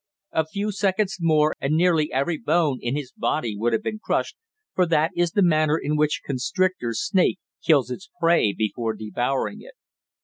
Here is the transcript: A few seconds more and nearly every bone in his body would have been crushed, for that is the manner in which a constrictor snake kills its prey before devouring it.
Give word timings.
A 0.31 0.47
few 0.47 0.71
seconds 0.71 1.17
more 1.19 1.53
and 1.61 1.75
nearly 1.75 2.11
every 2.11 2.39
bone 2.39 2.79
in 2.81 2.95
his 2.95 3.11
body 3.11 3.55
would 3.55 3.71
have 3.71 3.83
been 3.83 3.99
crushed, 4.03 4.35
for 4.73 4.87
that 4.87 5.11
is 5.15 5.33
the 5.33 5.43
manner 5.43 5.77
in 5.77 5.95
which 5.95 6.21
a 6.23 6.25
constrictor 6.27 6.93
snake 6.95 7.37
kills 7.63 7.91
its 7.91 8.09
prey 8.19 8.51
before 8.51 8.95
devouring 8.95 9.61
it. 9.61 9.75